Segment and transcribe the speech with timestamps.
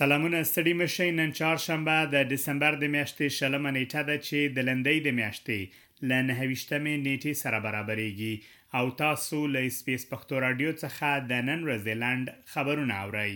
[0.00, 5.00] سلامونه ستړي مشه نن چهارشنبه د دسمبر د میاشتې شلمه نیټه ده چې د لندې
[5.06, 8.34] د میاشتې ل نه هویشتمې نیټې سره برابرېږي
[8.78, 13.34] او تاسو له سپیس پښتو رادیو څخه د نن رزلند خبرونه اورئ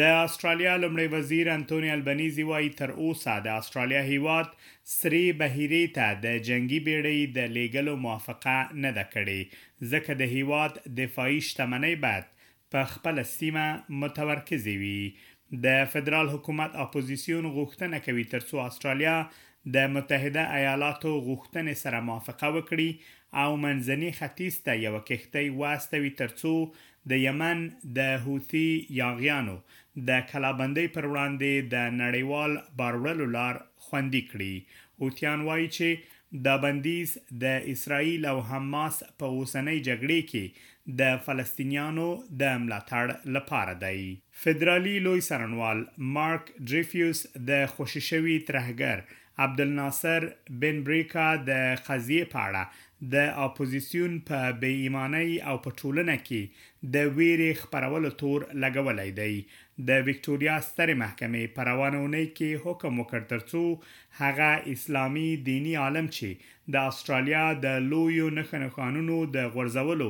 [0.00, 4.54] د استرالیا لمړي وزیر انټونی البنيزي وايي تر اوسه د استرالیا هیواد
[4.94, 10.80] سری بهيري ته د جنگي بیړۍ د لیګلو موافقه نه ده کړې ځکه د هیواد
[11.02, 12.32] دفاعي شتمنۍ بعد
[12.76, 13.66] په خپل سیمه
[14.04, 15.00] متمرکز وي
[15.64, 19.14] د فدرال حکومت اپوزيسيون غوښتنه کوي ترڅو استرالیا
[19.76, 22.88] د متحده ایالاتو غوښتنې سره موافقه وکړي
[23.42, 26.54] او منځني ختیځ ته یو کښتۍ واستوي ترڅو
[27.10, 28.68] د یمن د حوثي
[29.00, 29.56] یاغیانو
[30.10, 36.54] د کلابندۍ پر وړاندې د نړیوال باروړلو لار خوندې کړي او تیان وایي چې دا
[36.62, 37.12] بندیز
[37.44, 40.44] د اسرایل او حماس په اوسنۍ جګړې کې
[41.00, 42.08] د فلسطینیانو
[42.42, 43.06] د ملاتړ
[43.36, 44.00] لپاره دی
[44.42, 45.78] فدرالي لوی سرنوال
[46.18, 47.18] مارک ډریفیوس
[47.50, 48.98] د خوششوي ترهګر
[49.46, 50.26] عبد الناصر
[50.64, 52.64] بن بریکا د قضیه پاړه
[53.14, 59.34] د اپوزيسيون په بې ایمانۍ او په ټولنه کې د ویرې خبرولو تور لګولای دی
[59.90, 63.62] د وکټوريا ستر محکمې پروانونه کې حکم وکړ ترڅو
[64.22, 70.08] هغه اسلامي دینی عالم چې د استرالیا د لویو نخنه قانونو د غورځولو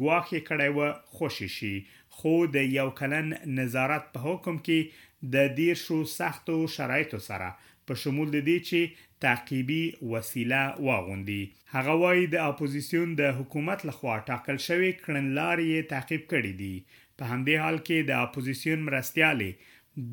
[0.00, 1.74] ګواخې کړی و خوشی شي
[2.20, 3.28] خو د یو کلن
[3.60, 7.50] نظارت په حکم کې د دیر شو سختو شرایطو سره
[7.88, 8.80] په شمول د دې چې
[9.24, 11.40] تعقیبي وسیله واغوندي
[11.74, 16.74] هغه وایي د اپوزیسیون د حکومت لخوا ټاکل شوی کړنلارې تعقیب کړي دي
[17.18, 19.50] په همدې حال کې د اپوزیسیون مرستیالې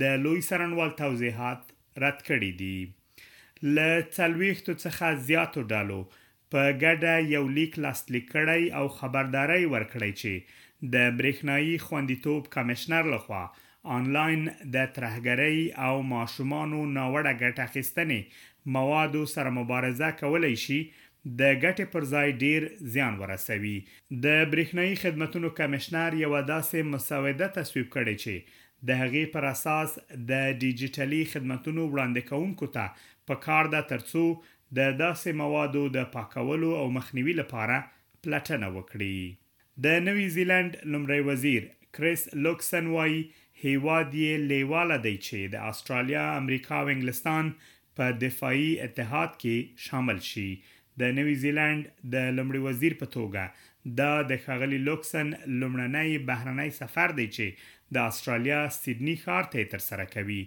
[0.02, 1.62] د لوی سرنوال توضیحات
[2.06, 2.78] رد کړي دي
[3.76, 3.78] ل
[4.18, 6.02] څلويختو څخه زیاتو ډالو
[6.52, 10.34] په ګډه یو لیک لاسلیک کړی او خبرداري ورکړی چې
[10.94, 13.44] د برېښنایی خوندیتوب کمشنر لخوا
[13.98, 18.26] آنلاین د ترهګرۍ او ماشومانو ناوړه ګټه اخیستنې
[18.78, 23.78] موادو سره مبارزه کولای شي د ګټې پر ځای ډیر زیان ورسوي
[24.12, 28.60] د برېښنایی خدماتو کمشنر یو داسې مسوده تصویب کړي چې
[28.92, 32.86] د هغې پر اساس د ډیجیټلی خدماتو وړاندې کوونکو ته
[33.32, 34.26] په کار ده ترڅو
[34.80, 37.80] د داسې موادو د پاکولو او مخنیوي لپاره
[38.28, 39.36] پلټنه وکړي
[39.88, 43.22] د نوې زیلند لمړی وزیر کریس لوکسن وایي
[43.62, 47.50] هیواد یې لیواله دی چې د استرالیا، امریکا او انګلستان
[48.00, 50.46] په دفاعي اتحاد کې شامل شي
[51.02, 57.16] د نوی زیلند د لمړي وزیر په توګه دا د خغلی لوکسن لمړنۍ بهرنۍ سفر
[57.18, 57.66] دی چې
[57.98, 60.40] د استرالیا سیدنی ښار ته تر سره کوي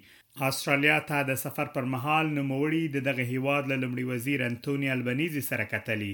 [0.49, 5.69] استرالیا ته د سفر پر مهال نوموړي د دغه هیواد لمړي وزیر انټونی البنيزي سره
[5.75, 6.13] کتلی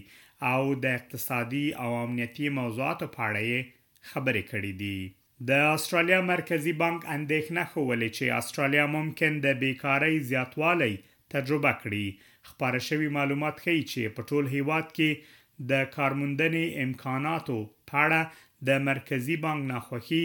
[0.54, 5.17] او د اقتصادي او امنیتي موضوعاتو په اړه خبرې کړې دي
[5.48, 10.94] د استرالیا مرکزی بانک اندېښنه خولې چې استرالیا ممکن د بیکاری زیاتوالی
[11.34, 12.04] تجربه کړي
[12.48, 17.58] خبره شوی معلومات ښیي چې په ټول هیواد کې د کارموندنې امکاناتو
[17.90, 18.40] په اړه
[18.70, 20.22] د مرکزی بانک ناخوخي